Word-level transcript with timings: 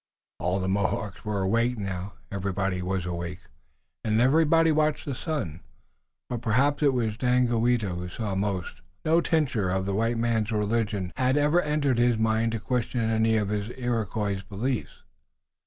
All 0.39 0.59
the 0.59 0.67
Mohawks 0.67 1.23
were 1.23 1.41
awake 1.43 1.77
now, 1.77 2.13
everybody 2.31 2.81
was 2.81 3.05
awake 3.05 3.41
and 4.03 4.19
everybody 4.19 4.71
watched 4.71 5.05
the 5.05 5.13
sun, 5.13 5.59
but 6.27 6.41
perhaps 6.41 6.81
it 6.81 6.91
was 6.91 7.17
Daganoweda 7.17 7.89
who 7.89 8.09
saw 8.09 8.33
most. 8.33 8.81
No 9.05 9.21
tincture 9.21 9.69
of 9.69 9.85
the 9.85 9.93
white 9.93 10.17
man's 10.17 10.51
religion 10.51 11.13
had 11.17 11.37
ever 11.37 11.61
entered 11.61 11.99
his 11.99 12.17
mind 12.17 12.53
to 12.53 12.59
question 12.59 12.99
any 13.01 13.37
of 13.37 13.49
his 13.49 13.69
Iroquois 13.77 14.41
beliefs. 14.49 15.03